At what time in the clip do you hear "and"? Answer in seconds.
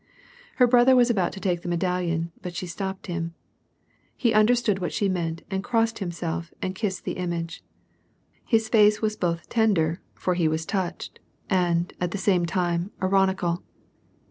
5.51-5.63, 6.59-6.73, 11.51-11.93